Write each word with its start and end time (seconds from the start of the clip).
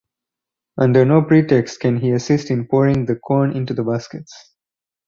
Under 0.79 1.05
no 1.05 1.21
pretext 1.21 1.79
can 1.79 1.97
he 1.99 2.09
assist 2.09 2.49
in 2.49 2.65
pouring 2.67 3.05
the 3.05 3.17
corn 3.17 3.55
into 3.55 3.75
the 3.75 3.83
baskets. 3.83 4.33